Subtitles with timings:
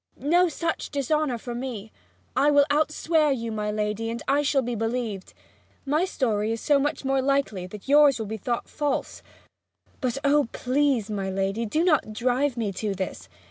[0.17, 1.91] No such dishonour for me!
[2.35, 5.35] I will outswear you, my lady; and I shall be believed.
[5.85, 9.21] My story is so much the more likely that yours will be thought false.
[9.99, 13.29] But, O please, my lady, do not drive me to this!